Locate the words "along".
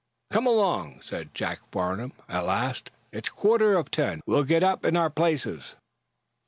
0.47-1.01